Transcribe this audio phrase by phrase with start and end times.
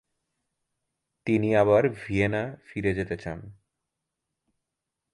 [1.27, 3.39] তিনি আবার ভিয়েনা ফিরে যেতে চান।